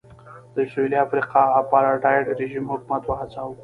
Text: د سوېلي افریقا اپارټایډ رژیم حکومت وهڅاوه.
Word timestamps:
د 0.55 0.57
سوېلي 0.71 0.97
افریقا 1.05 1.41
اپارټایډ 1.61 2.25
رژیم 2.39 2.65
حکومت 2.73 3.01
وهڅاوه. 3.05 3.55